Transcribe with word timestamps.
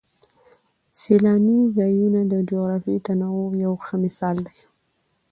سیلاني 1.01 1.59
ځایونه 1.77 2.21
د 2.31 2.33
جغرافیوي 2.49 2.99
تنوع 3.07 3.47
یو 3.63 3.73
ښه 3.83 3.95
مثال 4.03 4.37
دی. 4.47 4.57